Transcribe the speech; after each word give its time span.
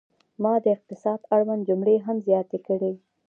ما 0.43 0.53
د 0.63 0.65
اقتصاد 0.75 1.19
اړوند 1.35 1.61
جملې 1.69 1.95
هم 2.05 2.17
زیاتې 2.27 2.57
کړې. 2.67 2.93